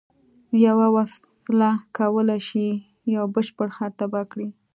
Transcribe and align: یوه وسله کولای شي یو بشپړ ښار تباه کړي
یوه 0.65 0.87
وسله 0.95 1.69
کولای 1.97 2.39
شي 2.47 2.65
یو 3.15 3.23
بشپړ 3.33 3.67
ښار 3.75 3.91
تباه 3.99 4.25
کړي 4.31 4.47